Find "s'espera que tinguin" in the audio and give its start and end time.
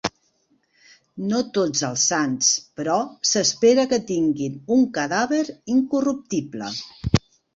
3.33-4.57